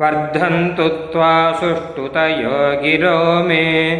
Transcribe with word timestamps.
वर्धन्तु 0.00 0.88
त्वा 0.88 1.52
सुष्ठुतयो 1.52 2.82
गिरो 2.82 3.44
मे। 3.44 3.92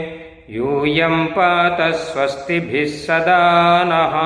यूयम् 0.50 1.26
पात 1.26 1.94
स्वस्तिभिः 1.94 2.86
सदा 2.86 3.40
नः। 3.86 4.16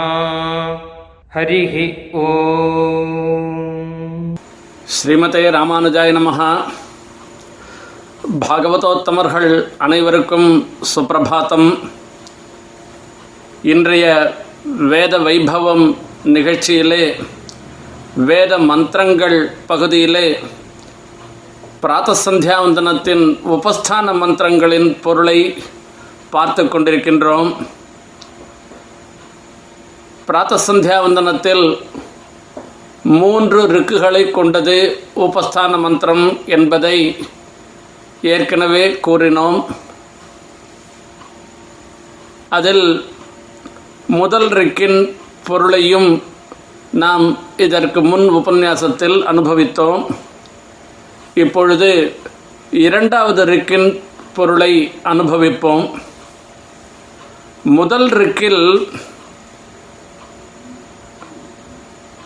हरिः 1.35 1.77
ओ 2.15 2.27
श्रीमते 4.89 5.51
रामानुजाय 5.51 6.13
नमः। 6.13 6.41
பாகவதோத்தமர்கள் 8.25 9.51
அனைவருக்கும் 9.79 10.49
சுப்பிரபாத்தம். 10.95 11.67
இன்றைய 13.63 14.05
வேத 14.93 15.19
வைபவம் 15.19 15.85
நிகழ்ச்சியிலே 16.25 17.03
வேத 18.15 18.59
மந்திரங்கள் 18.59 19.37
பகுதியிலே 19.67 20.39
பிராத்தசந்தியாவந்தனத்தின் 21.83 23.25
உபஸ்தான 23.57 24.17
மந்திரங்களின் 24.23 24.89
பொருளை 25.01 25.39
பார்த்து 26.31 26.65
கொண்டிருக்கின்றோம். 26.65 27.53
பிராத்தசந்தியாவந்தனத்தில் 30.29 31.65
மூன்று 33.03 33.63
ரிக்குகளை 33.67 34.31
கொண்டது 34.31 35.01
உபஸ்தான 35.17 35.79
மந்திரம் 35.79 36.39
என்பதை 36.47 36.99
ஏற்கனவே 38.33 38.85
கூறினோம். 39.07 39.65
அதில் 42.49 42.87
முதல் 44.07 44.49
ரிக்கின் 44.49 44.99
பொருளையும் 45.47 46.23
நாம் 46.91 47.39
இதற்கு 47.57 48.01
முன் 48.01 48.27
உபன்யாசத்தில் 48.31 49.17
அனுபவித்தோம். 49.33 50.03
இப்பொழுது 51.35 51.91
இரண்டாவது 52.71 53.45
ரிக்கின் 53.47 53.89
பொருளை 54.35 54.73
அனுபவிப்போம். 55.05 55.91
முதல் 57.63 58.09
ரிக்கில் 58.09 58.63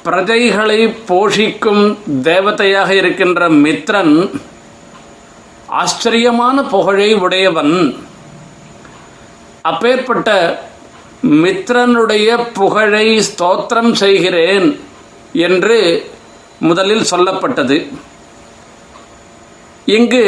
பிரஜைகளை 0.04 0.80
போஷிக்கும் 1.08 1.82
தேவதையாக 2.22 2.90
இருக்கின்ற 2.90 3.48
மித்ரன் 3.48 4.14
ஆச்சரியமான 5.80 6.56
புகழை 6.74 7.08
உடையவன். 7.24 7.74
அப்பேற்பட்ட 9.70 10.28
மித்ரனுடைய 11.42 12.28
புகழை 12.58 13.06
ஸ்தோத்திரம் 13.28 13.92
செய்கிறேன் 14.02 14.68
என்று 15.46 15.78
முதலில் 16.68 17.08
சொல்லப்பட்டது. 17.12 17.76
இங்கு 19.96 20.24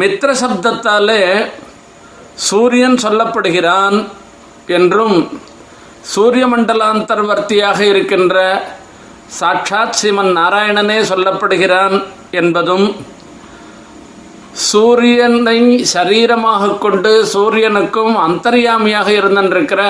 மித்ர 0.00 0.30
சப்தத்தாலே 0.42 1.22
சூரியன் 2.48 2.96
சொல்லப்படுகிறான் 3.04 3.98
என்றும் 4.76 5.18
சூரிய 6.12 6.44
மண்டலாந்தர்வர்த்தியாக 6.52 7.78
இருக்கின்ற 7.92 8.36
சாட்சாத் 9.38 9.96
ஸ்ரீமன் 9.98 10.32
நாராயணனே 10.38 10.98
சொல்லப்படுகிறான் 11.12 11.96
என்பதும் 12.40 12.86
சூரியனை 14.56 15.84
சரீரமாக 15.94 16.78
கொண்டு 16.78 17.26
சூரியனுக்கும் 17.32 18.14
அந்தர்யாமியாக 18.26 19.08
இருந்திருக்கிற 19.08 19.82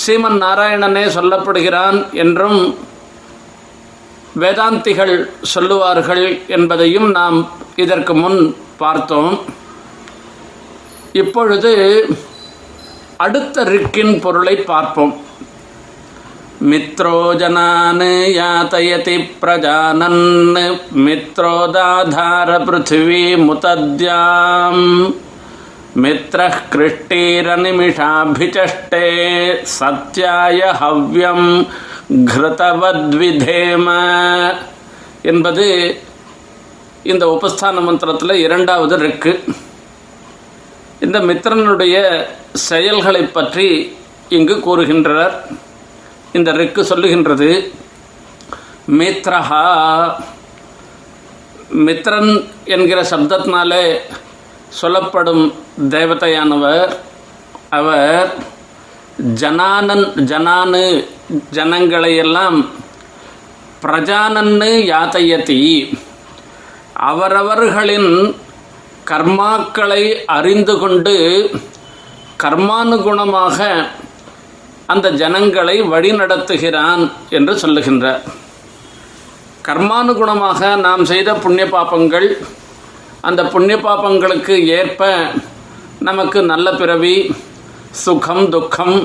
ஸ்ரீமன் 0.00 0.38
நாராயணனே 0.44 1.04
சொல்லப்படுகிறான் 1.16 1.98
என்றும் 2.12 2.60
வேதாந்திகள் 4.40 5.14
சொல்லுவார்கள் 5.40 6.42
என்பதையும் 6.46 7.10
நாம் 7.10 7.50
இதற்கு 7.76 8.14
முன் 8.14 8.56
பார்த்தோம். 8.76 9.40
இப்பொழுது 11.12 11.72
அடுத்த 13.16 13.64
ரிக்கின் 13.64 14.20
பொருளை 14.20 14.56
பார்ப்போம். 14.56 15.20
மித்ரோஜனான் 16.68 18.02
யாத்தயதி 18.38 19.14
பிரஜானன் 19.42 20.24
மித்ரோதாதார 21.04 22.50
பிருத்திவி 22.66 23.22
முதத்யாம் 23.46 24.84
மித்ர 26.02 26.40
கிருஷ்டீரநிமிஷாபிச்சஷ்டே 26.72 29.08
சத்யாய 29.76 30.58
ஹவ்யம் 30.80 31.48
கிருதவத்விதேம 32.32 33.86
என்பது 35.32 35.66
இந்த 37.12 37.24
உபஸ்தான 37.36 37.76
மந்திரத்தில் 37.88 38.42
இரண்டாவது 38.44 38.96
இருக்கு 38.98 39.32
இந்த 41.00 41.18
மித்திரனுடைய 41.30 41.96
செயல்களை 42.68 43.24
பற்றி 43.38 43.68
இங்கு 44.38 44.56
கூறுகின்றனர். 44.66 45.34
இந்த 46.32 46.52
ரெக்கு 46.52 46.80
சொல்லுகின்றது 46.80 47.48
மித்ரஹா. 48.98 49.64
மித்ரன் 51.86 52.32
என்கிற 52.64 53.02
சப்தத்தினாலே 53.02 53.84
சொல்லப்படும் 54.68 55.44
தேவதையானவர் 55.88 56.92
அவர் 57.68 58.28
ஜனானன் 59.34 60.04
ஜனானு 60.30 60.82
ஜனங்களையெல்லாம் 61.54 62.58
பிரஜானன்னு 63.82 64.70
யாத்தையத்தி. 64.92 65.60
அவரவர்களின் 67.10 68.12
கர்மாக்களை 69.10 70.02
அறிந்து 70.26 70.78
கொண்டு 70.78 71.14
கர்மானுகுணமாக 72.42 73.58
அந்த 74.92 75.06
ஜனங்களை 75.22 75.76
வழிநடத்துகிறான் 75.92 77.02
என்று 77.38 77.52
சொல்லுகின்றார் 77.62 78.22
கர்மானுகுணமாக 79.66 80.60
நாம் 80.86 81.04
செய்த 81.12 81.30
புண்ணிய 81.44 81.66
பாப்பங்கள் 81.76 82.28
அந்த 83.28 83.40
புண்ணிய 83.54 83.76
பாப்பங்களுக்கு 83.86 84.54
ஏற்ப 84.78 85.08
நமக்கு 86.08 86.38
நல்ல 86.52 86.68
பிறவி 86.80 87.16
சுகம் 88.04 88.46
துக்கம் 88.54 88.96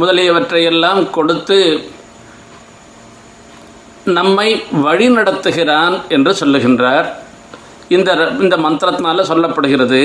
முதலியவற்றையெல்லாம் 0.00 1.02
கொடுத்து 1.16 1.58
நம்மை 4.18 4.48
வழிநடத்துகிறான் 4.86 5.94
என்று 6.14 6.32
சொல்லுகின்றார். 6.40 7.06
இந்த 7.96 8.10
இந்த 8.44 8.54
மந்திரத்தினால 8.64 9.24
சொல்லப்படுகிறது. 9.30 10.02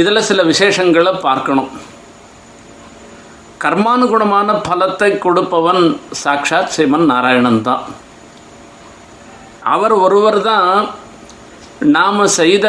இதில் 0.00 0.26
சில 0.28 0.42
விசேஷங்களை 0.52 1.12
பார்க்கணும். 1.28 1.70
கர்மானுகுணமான 3.62 4.48
பலத்தை 4.68 5.10
கொடுப்பவன் 5.24 5.82
சாட்சாத் 6.22 6.72
சிவன் 6.76 7.06
நாராயணன் 7.10 7.62
தான். 7.68 7.84
அவர் 9.74 9.94
ஒருவர் 10.04 10.40
தான் 10.42 10.70
நாம் 11.94 12.20
செய்த 12.40 12.66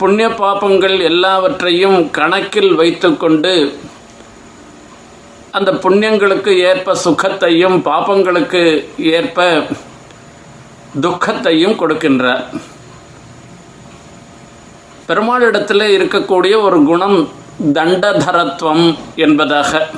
புண்ணிய 0.00 0.28
பாப்பங்கள் 0.42 0.96
எல்லாவற்றையும் 1.10 1.98
கணக்கில் 2.18 2.72
வைத்துக்கொண்டு 2.80 3.54
அந்த 5.56 5.72
புண்ணியங்களுக்கு 5.84 6.52
ஏற்ப 6.70 6.94
சுகத்தையும் 7.04 7.76
பாப்பங்களுக்கு 7.88 8.62
ஏற்ப 9.16 9.48
துக்கத்தையும் 11.04 11.78
கொடுக்கின்றார். 11.80 12.44
பெருமாளிடத்தில் 15.08 15.86
இருக்கக்கூடிய 15.96 16.54
ஒரு 16.66 16.78
குணம் 16.90 17.18
தண்டதரத்துவம் 17.60 18.98
என்பதாக. 19.16 19.88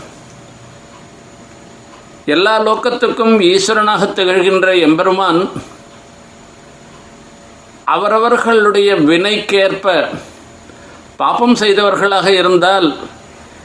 எல்லா 2.25 2.61
லோக்கத்துக்கும் 2.61 3.41
ஈஸ்வரனாக 3.41 4.13
திகழ்கின்ற 4.13 4.81
எம்பெருமான் 4.81 5.51
அவரவர்களுடைய 7.85 8.95
வினைக்கேற்ப 8.95 10.09
பாப்பம் 11.17 11.55
செய்தவர்களாக 11.55 12.27
இருந்தால் 12.27 12.97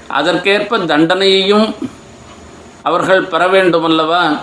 அதற்கேற்ப 0.07 0.77
தண்டனையையும் 0.77 1.75
அவர்கள் 2.81 3.23
பெற 3.23 3.47
வேண்டுமல்லவா? 3.47 4.38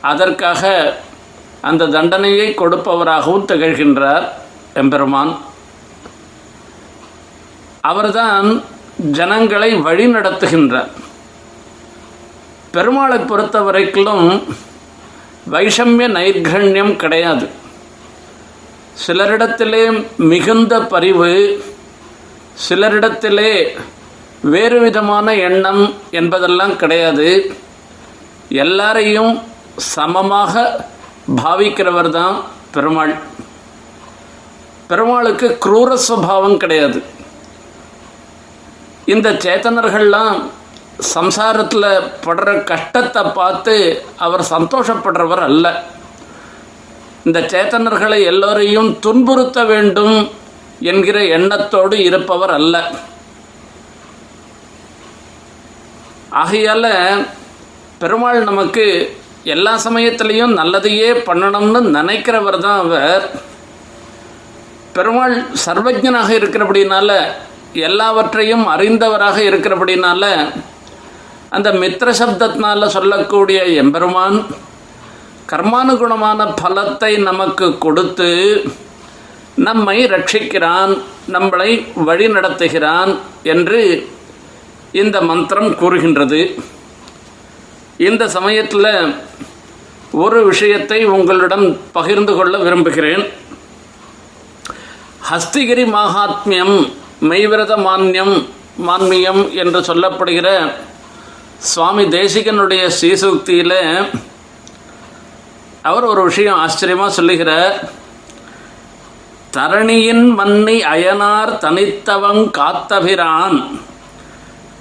அதற்காக 0.00 0.96
அந்த 1.60 1.86
தண்டனையை 1.86 2.54
கொடுப்பவராகவும் 2.54 3.44
திகழ்கின்றார் 3.44 4.28
எம்பெருமான். 4.74 5.38
அவர்தான் 7.90 8.48
ஜனங்களை 9.18 9.70
வழி 9.86 10.06
நடத்துகின்றார் 10.14 10.92
பெருமாளை 12.74 13.18
பொறுத்த 13.30 13.56
வரைக்கும் 13.66 14.26
வைஷமிய 15.52 16.06
நைர்கண்யம் 16.16 16.94
கிடையாது. 17.02 17.46
சிலரிடத்திலே 19.04 19.82
மிகுந்த 20.30 20.74
பரிவு 20.92 21.30
சிலரிடத்திலே 22.66 23.52
வேறு 24.54 24.78
விதமான 24.84 25.34
எண்ணம் 25.48 25.82
என்பதெல்லாம் 26.20 26.74
கிடையாது. 26.82 27.28
எல்லாரையும் 28.64 29.32
சமமாக 29.94 30.54
பாவிக்கிறவர் 31.42 32.10
தான் 32.18 32.36
பெருமாள். 32.74 33.14
பெருமாளுக்கு 34.90 35.46
குரூர 35.64 35.92
சுபாவம் 36.08 36.60
கிடையாது. 36.64 36.98
இந்த 39.14 39.28
சேத்தனர்கள்லாம் 39.44 40.38
சம்சாரத்தில் 41.14 41.90
படுற 42.24 42.50
கஷ்டத்தை 42.70 43.22
பார்த்து 43.38 43.74
அவர் 44.16 44.42
சந்தோஷப்படுறவர் 44.50 45.42
அல்ல. 45.48 45.66
இந்த 47.24 47.40
சேத்தனர்களை 47.52 48.18
எல்லோரையும் 48.32 48.90
துன்புறுத்த 49.04 49.60
வேண்டும் 49.72 50.16
என்கிற 50.80 51.18
எண்ணத்தோடு 51.36 51.96
இருப்பவர் 52.08 52.50
அல்ல. 52.50 52.74
ஆகையால் 56.42 56.90
பெருமாள் 57.98 58.40
நமக்கு 58.50 58.84
எல்லா 59.54 59.72
சமயத்திலையும் 59.84 60.56
நல்லதையே 60.60 61.10
பண்ணணும்னு 61.28 61.80
நினைக்கிறவர் 61.98 62.58
தான் 62.58 62.80
அவர். 62.84 63.24
பெருமாள் 64.96 65.36
சர்வஜனாக 65.66 66.28
இருக்கிறபடினால 66.38 67.10
எல்லாவற்றையும் 67.78 68.64
அறிந்தவராக 68.74 69.36
இருக்கிறபடினால 69.48 70.24
அந்த 71.50 71.72
மித்திர 71.72 72.08
சப்தத்தினால 72.20 72.86
சொல்லக்கூடிய 72.86 73.58
எம்பெருமான் 73.82 74.38
கர்மானுகுணமான 75.50 76.40
பலத்தை 76.62 77.10
நமக்கு 77.22 77.78
கொடுத்து 77.78 78.30
நம்மை 79.54 79.98
ரட்சிக்கிறான் 80.06 80.92
நம்மளை 81.34 81.70
வழி 81.94 82.26
நடத்துகிறான் 82.28 83.12
என்று 83.42 83.80
இந்த 84.92 85.20
மந்திரம் 85.20 85.76
கூறுகின்றது. 85.76 86.40
இந்த 88.08 88.28
சமயத்தில் 88.28 88.90
ஒரு 90.24 90.44
விஷயத்தை 90.44 91.04
உங்களிடம் 91.04 91.66
பகிர்ந்து 91.92 92.34
கொள்ள 92.34 92.58
விரும்புகிறேன். 92.58 93.24
ஹஸ்திகிரி 95.30 95.84
மகாத்மியம் 95.96 96.76
மெய்விரத 97.20 97.76
மான்யம் 97.76 98.46
மான்மியம் 98.86 99.52
என்று 99.52 99.80
சொல்லப்படுகிற 99.80 100.70
சுவாமி 101.58 102.04
தேசிகனுடைய 102.04 102.90
ஸ்ரீசூக்தியில் 103.00 104.10
அவர் 105.82 106.04
ஒரு 106.04 106.22
விஷயம் 106.22 106.58
ஆச்சரியமாக 106.58 107.12
சொல்லுகிறார். 107.12 107.88
தரணியின் 109.56 110.34
மன்னி 110.34 110.82
அயனார் 110.84 111.52
தனித்தவங் 111.58 112.50
காத்தபிரான் 112.58 113.78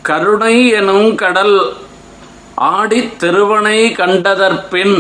கருணை 0.02 0.70
எனும் 0.70 1.16
கடல் 1.16 1.78
ஆடி 2.56 3.12
திருவனை 3.18 3.92
கண்டதற்பின் 3.92 4.98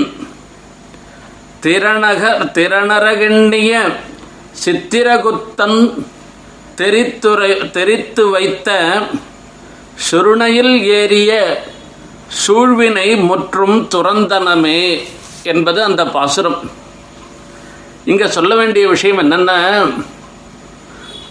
திறனகர் 1.61 2.51
திறனரகெண்ணிய 2.53 3.73
சித்திரகுத்தன் 4.65 5.79
தெரித்துரை 6.75 7.71
தெரித்து 7.71 8.29
வைத்த 8.29 8.69
சுருணையில் 10.07 10.73
ஏறிய 10.83 11.31
சூழ்வினை 12.41 13.07
முற்றும் 13.25 13.77
துறந்தனமே 13.95 14.81
என்பது 15.43 15.83
அந்த 15.83 16.05
பாசுரம். 16.05 16.59
இங்கே 18.05 18.27
சொல்ல 18.27 18.55
வேண்டிய 18.55 18.87
விஷயம் 18.87 19.21
என்னென்னா? 19.21 19.57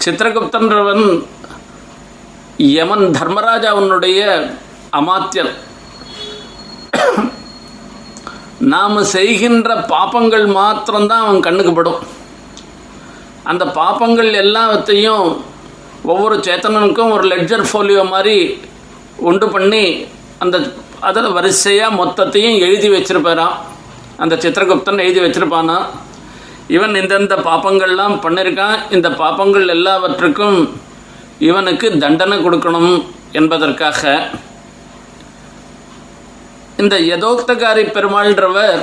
சித்திரகுப்தன்றவன் 0.05 1.05
யமன் 2.57 3.11
தர்மராஜாவனுடைய 3.21 4.21
அமாத்தியன். 4.91 5.55
நாம் 8.59 9.05
செய்கின்ற 9.05 9.75
பாப்பங்கள் 9.75 10.47
மாத்திரம்தான் 10.47 11.25
அவன் 11.27 11.41
கண்ணுக்கு 11.41 11.73
படும். 11.73 12.23
அந்த 13.51 13.65
பாப்பங்கள் 13.81 14.31
எல்லாத்தையும் 14.45 15.27
ஒவ்வொரு 16.13 16.37
சேத்தனனுக்கும் 16.47 17.13
ஒரு 17.17 17.25
லெட்ஜர் 17.33 17.69
ஃபோலியோ 17.69 18.03
மாதிரி 18.15 18.39
உண்டு 19.29 19.47
பண்ணி 19.55 19.85
அந்த 20.43 20.57
அதில் 21.09 21.35
வரிசையாக 21.37 21.97
மொத்தத்தையும் 22.01 22.57
எழுதி 22.67 22.89
வச்சிருப்பாராம். 22.95 23.55
அந்த 24.23 24.35
சித்திரகுப்தன் 24.43 25.03
எழுதி 25.05 25.21
வச்சிருப்பானா? 25.25 25.77
இவன் 26.77 26.95
இந்தந்த 27.01 27.35
பாப்பங்கள்லாம் 27.49 28.15
பண்ணியிருக்கான் 28.25 28.79
இந்த 28.97 29.09
பாப்பங்கள் 29.23 29.67
எல்லாவற்றுக்கும் 29.77 30.59
இவனுக்கு 31.49 31.87
தண்டனை 32.05 32.37
கொடுக்கணும் 32.47 32.93
என்பதற்காக. 33.41 34.03
இந்த 36.83 36.95
யதோக்தகாரி 37.11 37.85
பெருமாள்ன்றவர் 37.97 38.81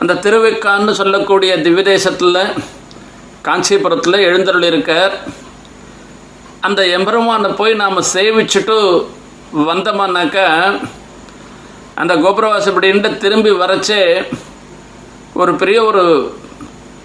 அந்த 0.00 0.18
திருவிக்கான்னு 0.24 0.92
சொல்லக்கூடிய 1.02 1.52
திவ்யதேசத்தில் 1.66 2.42
காஞ்சிபுரத்தில் 3.46 4.24
எழுந்தருள் 4.28 4.66
இருக்கார் 4.70 5.14
அந்த 6.66 6.80
எம்பெருமானை 6.96 7.50
போய் 7.60 7.80
நாம் 7.82 8.08
சேவிச்சுட்டு 8.14 8.76
வந்தோமானாக்கா 9.68 10.46
அந்த 12.00 12.14
கோபுரவாசப்படின்ட்டு 12.24 13.10
திரும்பி 13.22 13.52
வரச்சே 13.62 14.02
ஒரு 15.40 15.52
பெரிய 15.60 15.78
ஒரு 15.84 16.02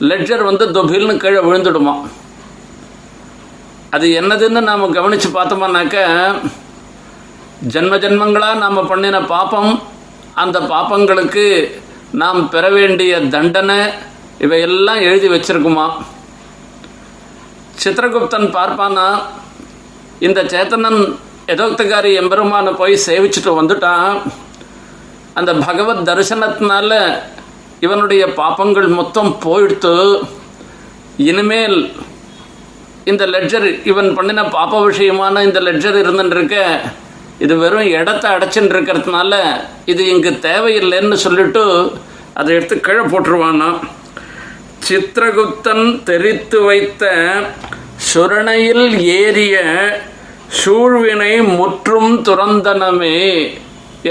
லெட்ஜர் 0.09 0.44
வந்து 0.50 0.65
தொபில்னு 0.75 1.15
கீழே 1.24 1.41
விழுந்துடுமா. 1.47 1.95
அது 3.95 4.06
என்னதுன்னு 4.19 4.62
நாம் 4.69 4.94
கவனித்து 4.97 5.29
பார்த்தோமானாக்க 5.29 5.97
ஜென்ம 7.74 7.97
ஜென்மங்களாக 8.03 8.62
நாம் 8.63 8.88
பண்ணின 8.91 9.21
பாப்பம் 9.33 9.71
அந்த 10.44 10.57
பாப்பங்களுக்கு 10.71 11.45
நாம் 12.21 12.50
பெற 12.53 12.65
வேண்டிய 12.77 13.19
தண்டனை 13.36 13.77
இவையெல்லாம் 14.45 15.01
எழுதி 15.09 15.27
வச்சிருக்குமா. 15.33 15.86
சித்திரகுப்தன் 17.81 18.47
பார்ப்பானா? 18.55 19.07
இந்த 20.19 20.43
சேத்தனன் 20.43 21.01
எதோக்தகாரி 21.47 22.13
எம்பெருமானை 22.13 22.74
போய் 22.74 23.03
சேவிச்சுட்டு 23.05 23.51
வந்துட்டான். 23.59 24.13
அந்த 25.33 25.53
பகவத் 25.53 26.05
தரிசனத்தினால 26.09 26.91
இவனுடைய 27.79 28.33
பாப்பங்கள் 28.33 28.88
மொத்தம் 28.88 29.38
போயிடுத்து 29.39 29.95
இனிமேல் 31.17 31.77
இந்த 33.03 33.25
லெட்ஜர் 33.25 33.83
இவன் 33.83 34.13
பண்ணின 34.13 34.43
பாப்ப 34.43 34.83
விஷயமான 34.86 35.43
இந்த 35.43 35.59
லெட்ஜர் 35.59 35.95
இருந்துருக்க 35.95 36.57
இது 37.39 37.57
வெறும் 37.57 37.89
இடத்த 37.89 38.29
அடைச்சுட்டு 38.29 38.74
இருக்கிறதுனால 38.75 39.33
இது 39.86 40.07
இங்கு 40.07 40.31
தேவையில்லைன்னு 40.41 41.13
சொல்லிட்டு 41.13 41.63
அதை 42.33 42.55
எடுத்து 42.55 42.79
கீழே 42.79 43.03
போட்டுருவானா 43.03 43.69
சித்திரகுப்தன் 44.87 45.85
தெரித்து 46.03 46.61
வைத்த 46.61 47.03
சுரணையில் 48.09 48.85
ஏறிய 49.19 49.55
சூழ்வினை 50.59 51.33
முற்றும் 51.57 52.11
துறந்தனமே 52.27 53.19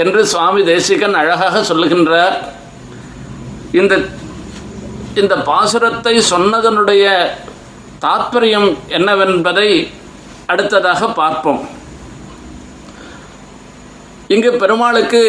என்று 0.01 0.21
சுவாமி 0.31 0.61
தேசிகன் 0.71 1.17
அழகாக 1.21 1.61
சொல்லுகின்றார். 1.73 2.37
இந்த 3.79 3.93
இந்த 5.21 5.35
பாசுரத்தை 5.49 6.15
சொன்னதனுடைய 6.31 7.03
தாற்பயம் 8.05 8.69
என்னவென்பதை 8.97 9.69
அடுத்ததாக 10.45 11.07
பார்ப்போம். 11.21 11.61
இங்கு 14.27 14.51
பெருமாளுக்கு 14.63 15.21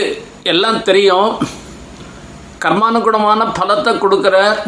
எல்லாம் 0.53 0.81
தெரியும். 0.83 1.31
கர்மானுகுணமான 2.65 3.41
பலத்தை 3.61 3.93
கொடுக்கிறார். 3.99 4.59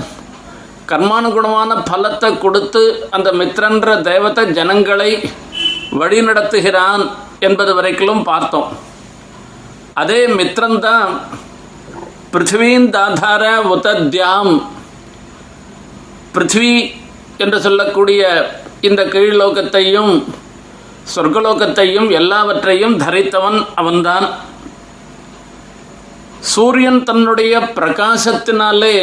கர்மானுகுணமான 0.90 1.70
பலத்தை 1.90 2.38
கொடுத்து 2.38 2.82
அந்த 3.10 3.28
மித்ரன்ற 3.32 4.00
தெய்வத்தை 4.08 4.44
ஜனங்களை 4.58 5.10
வழிநடத்துகிறான் 6.00 7.02
என்பது 7.40 7.74
வரைக்கும் 7.74 8.22
பார்த்தோம். 8.22 8.68
அதே 10.02 10.20
மித்ரன்தான் 10.38 11.12
பிருத்திவீன் 12.32 12.86
தாதார 12.96 13.44
உதத்யாம். 13.74 14.52
பிருத்வி 16.34 16.72
என்று 17.38 17.60
சொல்லக்கூடிய 17.66 18.22
இந்த 18.88 19.02
கீழ்லோகத்தையும் 19.04 20.12
சொர்க்கலோகத்தையும் 21.14 22.08
எல்லாவற்றையும் 22.10 22.94
தரித்தவன் 23.00 23.58
அவன்தான். 23.74 24.26
சூரியன் 26.52 27.02
தன்னுடைய 27.02 27.54
பிரகாசத்தினாலே 27.78 28.96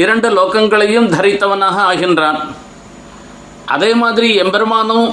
இரண்டு 0.00 0.28
லோகங்களையும் 0.38 1.08
தரித்தவனாக 1.14 1.76
ஆகின்றான். 1.90 2.40
அதே 3.74 3.90
மாதிரி 4.02 4.28
எம்பெருமானும் 4.42 5.08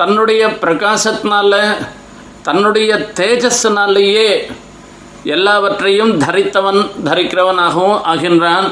தன்னுடைய 0.00 0.42
பிரகாசத்தினால 0.62 1.54
தன்னுடைய 2.46 2.90
தேஜஸ்னாலேயே 3.18 4.28
எல்லாவற்றையும் 5.34 6.12
தரித்தவன் 6.24 6.80
தரிக்கிறவனாகவும் 7.08 8.00
ஆகின்றான். 8.12 8.68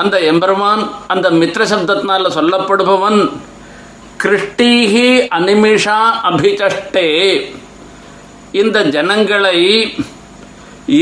அந்த 0.00 0.16
எம்பெருமான் 0.30 0.82
அந்த 1.12 1.26
மித்ர 1.40 1.62
சப்தத்தினால 1.72 2.32
சொல்லப்படுபவன் 2.38 3.20
கிருஷ்டீஹி 4.22 5.08
அனிமிஷா 5.38 6.00
அபிச்சஷ்டே 6.30 7.08
இந்த 8.60 8.78
ஜனங்களை 8.96 9.58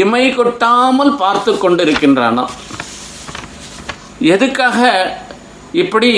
இமை 0.00 0.25
கொட்டாமல் 0.37 1.17
பார்த்து 1.23 1.53
கொண்டிருக்கின்றானாம். 1.53 2.53
எதுக்காக 4.25 4.78
இப்படி 5.75 6.11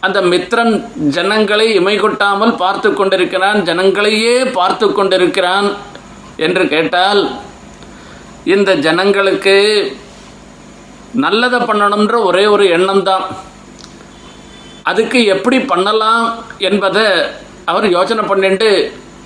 அந்த 0.00 0.18
மித்திரன் 0.22 0.74
ஜனங்களை 1.08 1.66
இமை 1.74 1.94
கொட்டாமல் 1.96 2.54
பார்த்து 2.54 2.88
கொண்டிருக்கிறான் 2.90 3.58
ஜனங்களையே 3.64 4.36
பார்த்து 4.52 4.86
கொண்டிருக்கிறான் 4.88 5.68
என்று 6.38 6.64
கேட்டால் 6.68 7.22
இந்த 8.46 8.70
ஜனங்களுக்கு 8.76 9.56
நல்லதை 11.14 11.58
பண்ணணுன்ற 11.60 12.16
ஒரே 12.22 12.44
ஒரு 12.46 12.64
எண்ணம் 12.68 13.02
தான் 13.02 13.24
அதுக்கு 14.82 15.20
எப்படி 15.26 15.58
பண்ணலாம் 15.64 16.26
என்பதை 16.60 17.06
அவர் 17.64 17.86
யோசனை 17.90 18.22
பண்ணிட்டு 18.24 18.70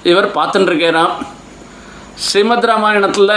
இவர் 0.03 0.35
பார்த்துட்டுருக்கிறான் 0.37 1.13
ஸ்ரீமத் 2.19 2.67
ராமாயணத்தில் 2.67 3.37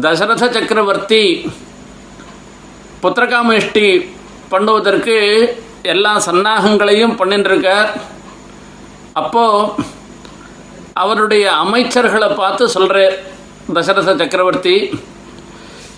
தசரத 0.00 0.44
சக்கரவர்த்தி 0.52 1.22
புத்திரகாமேஷ்டி 3.02 3.86
பண்ணுவதற்கு 4.52 5.16
எல்லா 5.92 6.12
சன்னாகங்களையும் 6.26 7.14
பண்ணிட்டுருக்கார் 7.20 7.90
அப்போ 9.20 9.44
அப்போது 9.44 9.86
அவருடைய 11.02 11.44
அமைச்சர்களை 11.62 12.28
பார்த்து 12.40 12.64
சொல்கிறார் 12.74 13.14
தசரத 13.74 14.10
சக்கரவர்த்தி 14.20 14.76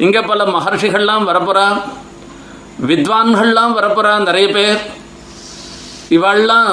இங்கே 0.05 0.21
பல 0.31 0.45
மகர்ஷிகள்லாம் 0.55 1.29
வரப்போகிறா 1.31 1.67
வித்வான்கள்லாம் 2.91 3.75
வரப்போகிறா 3.79 4.13
நிறைய 4.29 4.47
பேர். 4.57 4.81
இவாள்லாம் 6.17 6.71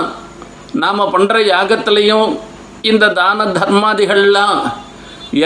நாம் 0.83 1.11
பண்ணுற 1.15 1.37
யாகத்திலையும் 1.53 2.29
இந்த 2.91 3.11
தான 3.19 3.45
தர்மாதிகள்லாம் 3.59 4.59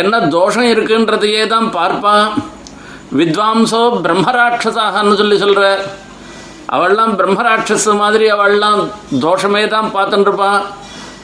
என்ன 0.01 0.19
தோஷம் 0.35 0.69
இருக்குன்றதையே 0.73 1.43
தான் 1.53 1.69
பார்ப்பான். 1.77 2.29
வித்வாம்சோ 3.13 4.01
பிரம்மராட்சசாகன்னு 4.01 5.15
சொல்லி 5.15 5.37
சொல்கிற 5.37 5.85
அவள்லாம் 6.69 7.15
பிரம்மராட்சஸ் 7.15 7.95
மாதிரி 7.95 8.31
அவள்லாம் 8.31 8.91
தோஷமே 9.19 9.67
தான் 9.67 9.91
பார்த்துட்டுருப்பான் 9.93 10.61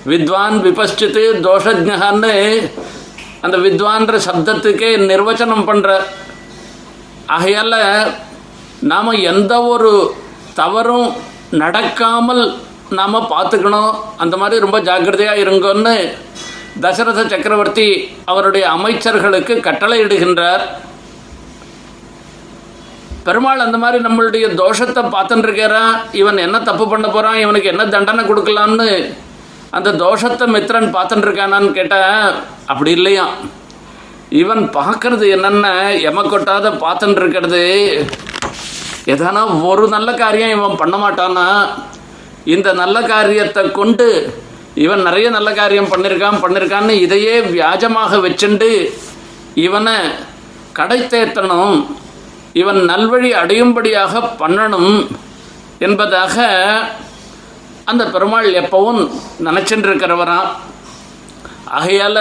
வித்வான் 0.06 0.62
விபஷ்சித்து 0.64 1.42
தோஷஜகான்னு 1.42 2.70
அந்த 3.42 3.58
வித்வான்ற 3.58 4.20
சப்தத்துக்கே 4.26 4.98
நிர்வச்சனம் 4.98 5.68
பண்ணுற 5.70 6.02
ஆகையால் 7.26 8.14
நாம் 8.80 9.12
எந்த 9.12 9.64
ஒரு 9.64 10.14
தவறும் 10.54 11.16
நடக்காமல் 11.52 12.58
நாம் 12.90 13.14
பார்த்துக்கணும். 13.14 13.96
அந்த 14.18 14.38
மாதிரி 14.38 14.62
ரொம்ப 14.62 14.80
ஜாக்கிரதையாக 14.80 15.40
இருங்கன்னு 15.40 16.14
தசரத 16.80 17.28
சக்கரவர்த்தி 17.28 18.10
அவருடைய 18.26 18.70
அமைச்சர்களுக்கு 18.70 19.56
கட்டளையிடுகின்றார் 19.60 20.78
பெருமாள் 23.24 23.60
அந்த 23.60 23.78
மாதிரி 23.78 24.04
நம்மளுடைய 24.04 24.56
தோஷத்தை 24.56 25.04
பார்த்துட்டுருக்கிறான் 25.06 26.00
இவன் 26.12 26.38
என்ன 26.38 26.60
தப்பு 26.60 26.88
பண்ண 26.88 27.08
போகிறான் 27.08 27.36
இவனுக்கு 27.36 27.70
என்ன 27.70 27.86
தண்டனை 27.86 28.24
கொடுக்கலான்னு 28.26 28.88
அந்த 29.72 29.92
தோஷத்தை 29.94 30.48
மித்திரன் 30.48 30.94
பார்த்துட்டுருக்கானான்னு 30.94 31.72
கேட்டால் 31.72 32.36
அப்படி 32.66 32.92
இல்லையா? 32.92 33.26
இவன் 34.30 34.70
பார்க்கறது 34.74 35.30
என்னென்ன? 35.30 35.68
எம 36.02 36.22
கொட்டாத 36.24 36.72
பார்த்துட்டு 36.78 37.16
இருக்கிறது 37.16 37.62
எதனா 39.06 39.62
ஒரு 39.64 39.88
நல்ல 39.88 40.14
காரியம் 40.14 40.50
இவன் 40.50 40.76
பண்ண 40.76 40.98
மாட்டானா? 40.98 41.48
இந்த 42.46 42.74
நல்ல 42.74 43.02
காரியத்தை 43.02 43.72
கொண்டு 43.72 44.08
இவன் 44.76 45.02
நிறைய 45.02 45.30
நல்ல 45.30 45.52
காரியம் 45.52 45.92
பண்ணியிருக்கான் 45.92 46.42
பண்ணியிருக்கான்னு 46.42 46.90
இதையே 46.90 47.42
வியாஜமாக 47.42 48.20
வச்சுண்டு 48.20 48.70
இவனை 49.54 49.96
கடை 50.74 51.00
தேத்தணும் 51.00 51.78
இவன் 52.54 52.86
நல்வழி 52.86 53.32
அடையும்படியாக 53.34 54.38
பண்ணணும் 54.40 55.08
என்பதாக 55.80 56.36
அந்த 57.86 58.06
பெருமாள் 58.06 58.52
எப்பவும் 58.54 59.10
நினச்சிட்டு 59.44 60.58
ஆகையால் 61.66 62.20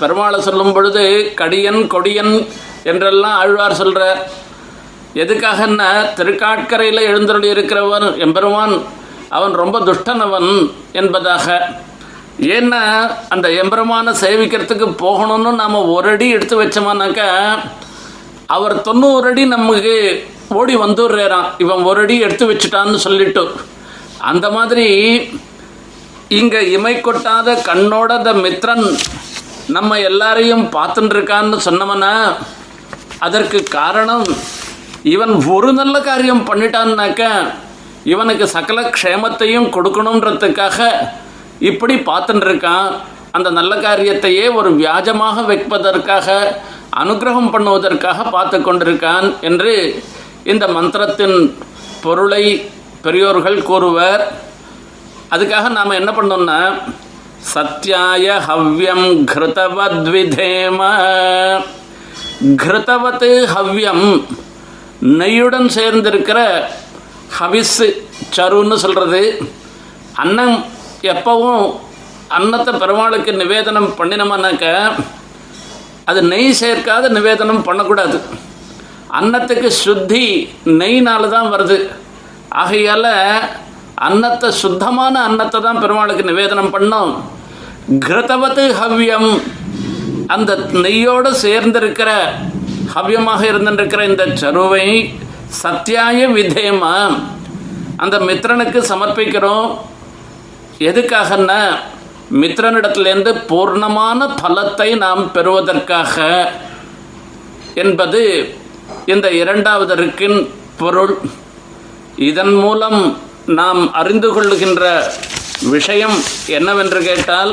பெருமாளை 0.00 0.38
சொல்லும் 0.38 0.72
பொழுது 0.72 1.32
கடியன் 1.34 1.86
கொடியன் 1.86 2.46
என்றெல்லாம் 2.84 3.38
ஆழ்வார் 3.38 3.74
சொல்கிறார் 3.74 4.20
எதுக்காகன்னா 5.14 6.14
திருக்காட்கரையில் 6.14 7.00
எழுந்தருளி 7.00 7.52
இருக்கிறவன் 7.52 8.16
எம்பெருமான் 8.18 8.82
அவன் 9.28 9.52
ரொம்ப 9.52 9.80
துஷ்டனவன் 9.80 10.68
என்பதாக. 10.92 11.68
ஏன்னா 12.38 13.08
அந்த 13.28 13.50
எம்பெருமானை 13.50 14.12
சேவிக்கிறதுக்கு 14.20 14.94
போகணும்னு 15.02 15.54
நாம் 15.54 15.88
ஒரு 15.88 16.08
அடி 16.08 16.30
எடுத்து 16.30 16.62
வச்சோமானாக்கா 16.62 17.28
அவர் 18.48 18.80
தொண்ணூறு 18.80 19.30
அடி 19.30 19.46
நமக்கு 19.46 19.94
ஓடி 20.48 20.76
வந்துடுறாராம். 20.76 21.48
இவன் 21.58 21.82
ஒரு 21.82 22.00
அடி 22.00 22.18
எடுத்து 22.18 22.52
வச்சுட்டான்னு 22.52 22.94
சொல்லிட்டு. 22.94 23.42
அந்த 24.18 24.50
மாதிரி 24.50 24.86
இங்கே 26.28 26.70
இமை 26.70 26.94
கொட்டாத 26.96 27.54
கண்ணோட 27.68 28.22
த 28.22 28.32
மித்ரன் 28.32 28.86
நம்ம 29.66 29.98
எல்லாரையும் 29.98 30.64
பார்த்துட்டுருக்கான்னு 30.72 31.58
இருக்கான்னு 31.66 32.12
அதற்கு 33.18 33.62
காரணம் 33.62 34.26
இவன் 35.02 35.34
ஒரு 35.46 35.72
நல்ல 35.72 36.00
காரியம் 36.00 36.46
பண்ணிட்டான்னாக்க 36.46 37.22
இவனுக்கு 38.04 38.46
சகல 38.46 38.80
க்ஷேமத்தையும் 38.82 39.68
கொடுக்கணுன்றதுக்காக 39.76 40.78
இப்படி 41.58 41.94
பார்த்துட்டுருக்கான் 41.94 42.88
அந்த 43.30 43.50
நல்ல 43.50 43.74
காரியத்தையே 43.76 44.54
ஒரு 44.54 44.70
வியாஜமாக 44.70 45.44
வைப்பதற்காக 45.46 46.28
அனுகிரகம் 46.96 47.52
பண்ணுவதற்காக 47.52 48.30
பார்த்து 48.30 48.58
கொண்டிருக்கான் 48.58 49.34
என்று 49.40 50.02
இந்த 50.44 50.66
மந்திரத்தின் 50.68 51.56
பொருளை 52.02 52.70
பெரியோர்கள் 53.02 53.62
கூறுவர். 53.62 54.22
அதுக்காக 55.30 55.68
நாம் 55.68 55.90
என்ன 55.90 56.10
பண்ணோம்னா 56.10 56.60
சத்யாய 57.54 58.26
ஹவ்யம் 58.46 59.24
கிருதவத் 59.24 60.08
விதேம 60.08 60.80
கிருதவத்து 62.62 63.30
ஹவ்யம் 63.54 64.06
நெய்யுடன் 65.02 65.68
சேர்ந்திருக்கிற 65.76 66.68
ஹவிஸ் 67.38 67.80
சருன்னு 68.36 68.74
சொல்கிறது 68.74 69.22
அன்னம் 70.14 70.64
எப்பவும் 71.02 71.64
அன்னத்தை 72.28 72.72
பெருமாளுக்கு 72.74 73.32
நிவேதனம் 73.32 73.94
பண்ணினோம்னாக்க 73.98 74.66
அது 76.08 76.20
நெய் 76.32 76.58
சேர்க்காத 76.60 77.08
நிவேதனம் 77.16 77.66
பண்ணக்கூடாது. 77.68 78.18
அன்னத்துக்கு 79.18 79.68
சுத்தி 79.84 80.24
நெய்னால 80.80 81.28
தான் 81.36 81.50
வருது. 81.54 81.78
ஆகையால் 82.62 83.10
அன்னத்தை 84.06 84.48
சுத்தமான 84.62 85.14
அன்னத்தை 85.28 85.58
தான் 85.66 85.80
பெருமாளுக்கு 85.82 86.24
நிவேதனம் 86.30 86.74
பண்ணோம். 86.74 87.12
கிருதவத்து 88.04 88.64
ஹவ்யம். 88.80 89.30
அந்த 90.34 90.52
நெய்யோடு 90.84 91.30
சேர்ந்திருக்கிற 91.44 92.10
ஹவ்யமாக 92.94 93.42
இருந்திருக்கிற 93.52 94.00
இந்த 94.10 94.24
சருவை 94.42 94.86
சத்தியாய 95.62 96.26
விதேமா. 96.38 96.96
அந்த 98.02 98.16
மித்திரனுக்கு 98.28 98.80
சமர்ப்பிக்கிறோம். 98.90 99.68
எதுக்காகன்னா 100.90 101.60
மித்ரனிடத்திலேருந்து 102.30 103.32
பூர்ணமான 103.50 104.20
பலத்தை 104.42 104.88
நாம் 104.96 105.22
பெறுவதற்காக 105.32 106.16
என்பது 107.82 108.20
இந்த 109.12 109.26
இரண்டாவது 109.30 109.92
இருக்கின் 109.96 110.38
பொருள். 110.80 111.14
இதன் 112.30 112.54
மூலம் 112.54 113.00
நாம் 113.46 113.80
அறிந்து 114.00 114.28
கொள்ளுகின்ற 114.34 114.84
விஷயம் 115.74 116.16
என்னவென்று 116.46 117.00
கேட்டால் 117.02 117.52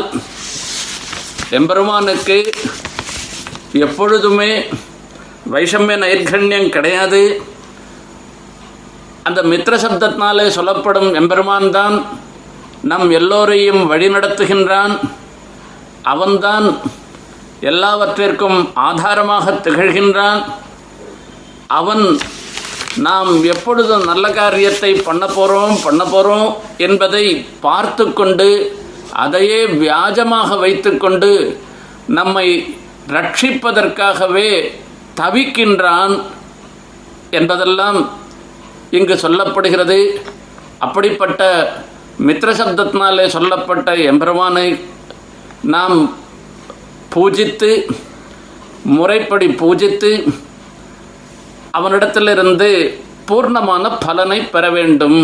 எம்பெருமானுக்கு 1.60 2.38
எப்பொழுதுமே 3.86 4.51
வைஷமிய 5.53 5.98
நைர்கண்யம் 6.03 6.70
கிடையாது. 6.70 7.24
அந்த 9.24 9.41
மித்ர 9.51 9.74
சப்தத்தினாலே 9.84 10.48
சொல்லப்படும் 10.58 11.13
எம்பெருமான் 11.13 11.70
தான் 11.72 11.96
நம் 12.89 13.10
எல்லோரையும் 13.20 13.82
வழிநடத்துகின்றான். 13.92 14.94
அவன்தான் 16.13 16.68
எல்லாவற்றிற்கும் 17.70 18.60
ஆதாரமாக 18.88 19.54
திகழ்கின்றான். 19.65 20.42
அவன் 21.80 22.04
நாம் 23.08 23.32
எப்பொழுது 23.54 23.94
நல்ல 24.10 24.25
காரியத்தை 24.39 24.92
பண்ண 25.08 25.25
போகிறோம் 25.38 25.74
பண்ண 25.86 26.04
போகிறோம் 26.13 26.50
என்பதை 26.86 27.25
பார்த்து 27.65 28.06
கொண்டு 28.20 28.50
அதையே 29.24 29.60
வியாஜமாக 29.84 30.60
வைத்துக்கொண்டு 30.60 31.32
நம்மை 32.20 32.48
ரட்சிப்பதற்காகவே 33.15 34.51
தவிக்கின்றான் 35.22 36.13
என்பதெல்லாம் 37.39 38.00
இங்கு 38.98 39.15
சொல்லப்படுகிறது. 39.25 40.00
அப்படிப்பட்ட 40.86 41.44
மித்திர 42.27 42.50
சப்தத்தினாலே 42.60 43.25
சொல்லப்பட்ட 43.36 43.95
எம்பெருமானை 44.12 44.67
நாம் 45.74 45.98
பூஜித்து 47.13 47.72
முறைப்படி 48.98 49.48
பூஜித்து 49.62 50.12
அவனிடத்திலிருந்து 51.77 52.69
பூர்ணமான 53.29 53.86
பலனை 54.05 54.39
பெற 54.53 54.65
வேண்டும் 54.77 55.19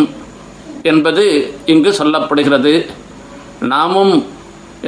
என்பது 0.91 1.25
இங்கு 1.73 1.91
சொல்லப்படுகிறது. 1.99 2.73
நாமும் 3.73 4.13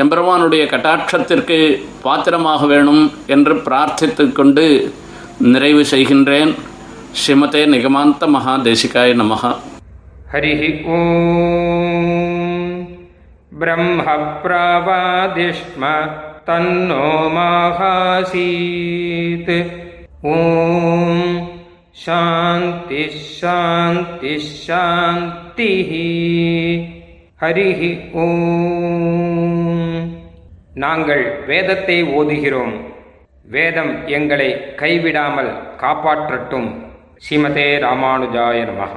எம்பெருமானுடைய 0.04 0.64
கட்டாட்சத்திற்கு 0.72 1.58
பாத்திரமாக 2.06 2.66
வேணும் 2.66 3.04
என்று 3.36 3.56
பிரார்த்தித்து 3.68 4.26
கொண்டு 4.40 4.66
நிறைவு 5.54 5.84
செய்கின்றேன். 5.92 6.54
ஸ்ரீமதே 7.22 7.64
நிகமாந்த 7.76 8.28
மகாதேசிகாய 8.36 9.14
நமகா 9.22 9.52
हरिः 10.33 10.63
ॐ 10.95 11.05
ब्रह्मप्रावादिष्म 13.61 15.83
तन्नो 16.49 17.07
माहासीत् 17.37 19.51
ॐ 20.29 20.37
शान्तिः 22.05 23.17
शान्तिः 23.39 24.45
शान्तिः 24.67 25.91
ஹரிஹ 27.43 27.81
ஓம் 28.21 30.07
நாங்கள் 30.83 31.23
வேதத்தை 31.49 31.97
ஓதுகிறோம் 32.19 32.73
வேதம் 33.55 33.93
எங்களை 34.17 34.49
கைவிடாமல் 34.81 35.51
காப்பாற்றட்டும் 35.83 36.67
ஸ்ரீமதே 37.25 37.67
ராமானுஜாய 37.85 38.65
நமः 38.71 38.93